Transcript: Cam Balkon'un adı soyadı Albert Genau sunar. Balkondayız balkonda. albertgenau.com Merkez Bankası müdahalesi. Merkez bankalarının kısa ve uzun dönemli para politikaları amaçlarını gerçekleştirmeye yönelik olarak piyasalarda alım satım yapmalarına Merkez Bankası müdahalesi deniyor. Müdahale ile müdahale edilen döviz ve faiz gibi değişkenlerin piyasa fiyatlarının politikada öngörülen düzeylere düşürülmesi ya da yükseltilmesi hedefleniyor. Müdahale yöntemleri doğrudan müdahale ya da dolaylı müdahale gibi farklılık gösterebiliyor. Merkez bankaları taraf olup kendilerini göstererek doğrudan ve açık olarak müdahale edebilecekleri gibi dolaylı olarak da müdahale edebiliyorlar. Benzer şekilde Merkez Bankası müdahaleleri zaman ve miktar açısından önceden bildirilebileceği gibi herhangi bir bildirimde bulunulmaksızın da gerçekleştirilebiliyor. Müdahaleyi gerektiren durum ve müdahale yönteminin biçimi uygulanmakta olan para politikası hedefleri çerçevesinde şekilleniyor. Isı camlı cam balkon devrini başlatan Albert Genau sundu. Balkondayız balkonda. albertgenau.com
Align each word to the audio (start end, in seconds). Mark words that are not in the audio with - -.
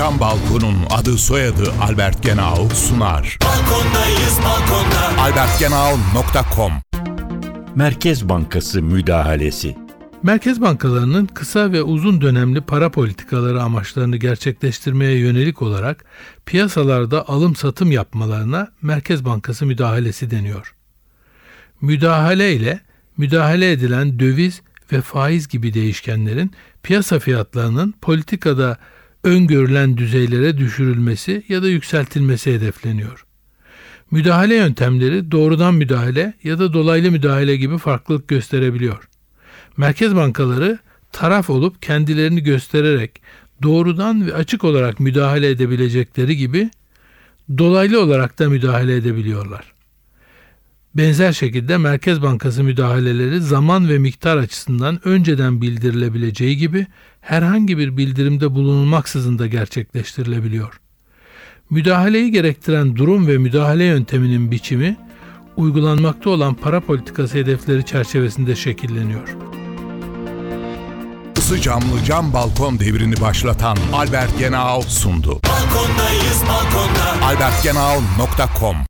Cam 0.00 0.20
Balkon'un 0.20 0.76
adı 0.90 1.18
soyadı 1.18 1.72
Albert 1.82 2.22
Genau 2.22 2.68
sunar. 2.68 3.38
Balkondayız 3.44 4.38
balkonda. 4.44 5.22
albertgenau.com 5.22 6.72
Merkez 7.74 8.28
Bankası 8.28 8.82
müdahalesi. 8.82 9.76
Merkez 10.22 10.60
bankalarının 10.60 11.26
kısa 11.26 11.72
ve 11.72 11.82
uzun 11.82 12.20
dönemli 12.20 12.60
para 12.60 12.90
politikaları 12.90 13.62
amaçlarını 13.62 14.16
gerçekleştirmeye 14.16 15.18
yönelik 15.18 15.62
olarak 15.62 16.04
piyasalarda 16.46 17.28
alım 17.28 17.56
satım 17.56 17.92
yapmalarına 17.92 18.68
Merkez 18.82 19.24
Bankası 19.24 19.66
müdahalesi 19.66 20.30
deniyor. 20.30 20.74
Müdahale 21.80 22.54
ile 22.54 22.80
müdahale 23.16 23.72
edilen 23.72 24.18
döviz 24.18 24.62
ve 24.92 25.00
faiz 25.00 25.48
gibi 25.48 25.74
değişkenlerin 25.74 26.52
piyasa 26.82 27.18
fiyatlarının 27.18 27.94
politikada 28.02 28.78
öngörülen 29.24 29.96
düzeylere 29.96 30.58
düşürülmesi 30.58 31.44
ya 31.48 31.62
da 31.62 31.68
yükseltilmesi 31.68 32.54
hedefleniyor. 32.54 33.24
Müdahale 34.10 34.54
yöntemleri 34.54 35.30
doğrudan 35.30 35.74
müdahale 35.74 36.34
ya 36.44 36.58
da 36.58 36.72
dolaylı 36.72 37.10
müdahale 37.10 37.56
gibi 37.56 37.78
farklılık 37.78 38.28
gösterebiliyor. 38.28 39.08
Merkez 39.76 40.16
bankaları 40.16 40.78
taraf 41.12 41.50
olup 41.50 41.82
kendilerini 41.82 42.42
göstererek 42.42 43.22
doğrudan 43.62 44.26
ve 44.26 44.34
açık 44.34 44.64
olarak 44.64 45.00
müdahale 45.00 45.50
edebilecekleri 45.50 46.36
gibi 46.36 46.70
dolaylı 47.58 48.02
olarak 48.02 48.38
da 48.38 48.48
müdahale 48.48 48.96
edebiliyorlar. 48.96 49.72
Benzer 50.94 51.32
şekilde 51.32 51.76
Merkez 51.76 52.22
Bankası 52.22 52.64
müdahaleleri 52.64 53.40
zaman 53.40 53.88
ve 53.88 53.98
miktar 53.98 54.36
açısından 54.36 55.08
önceden 55.08 55.62
bildirilebileceği 55.62 56.56
gibi 56.56 56.86
herhangi 57.20 57.78
bir 57.78 57.96
bildirimde 57.96 58.54
bulunulmaksızın 58.54 59.38
da 59.38 59.46
gerçekleştirilebiliyor. 59.46 60.80
Müdahaleyi 61.70 62.32
gerektiren 62.32 62.96
durum 62.96 63.26
ve 63.26 63.38
müdahale 63.38 63.84
yönteminin 63.84 64.50
biçimi 64.50 64.96
uygulanmakta 65.56 66.30
olan 66.30 66.54
para 66.54 66.80
politikası 66.80 67.38
hedefleri 67.38 67.86
çerçevesinde 67.86 68.56
şekilleniyor. 68.56 69.36
Isı 71.36 71.60
camlı 71.60 72.04
cam 72.06 72.32
balkon 72.32 72.78
devrini 72.78 73.20
başlatan 73.20 73.76
Albert 73.92 74.38
Genau 74.38 74.82
sundu. 74.82 75.28
Balkondayız 75.28 76.42
balkonda. 76.48 77.26
albertgenau.com 77.26 78.76